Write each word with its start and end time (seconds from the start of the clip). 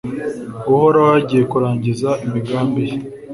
Uhoraho 0.73 1.11
agiye 1.19 1.43
kurangiza 1.51 2.09
imigambi 2.25 2.81
ye 2.89 2.95